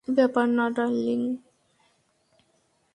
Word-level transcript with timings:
ব্যাপার 0.07 0.47
না, 0.49 0.65
ডার্লিং। 0.69 1.21